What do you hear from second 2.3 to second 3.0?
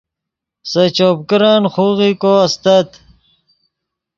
استت